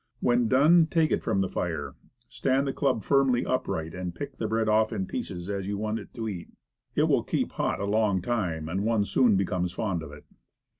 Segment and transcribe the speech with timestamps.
[0.19, 1.93] When done take it from the fire,
[2.27, 5.99] stand the club firmly upright, and pick the bread off in pieces as you want
[5.99, 6.49] it to eat.
[6.95, 10.25] It will keep hot a long time, and one soon becomes fond of it.